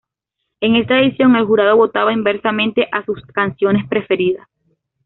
[0.61, 4.47] En esta edición, el jurado votaba inversamente a sus canciones preferidas.